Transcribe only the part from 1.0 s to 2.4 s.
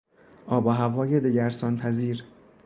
دگرسانپذیر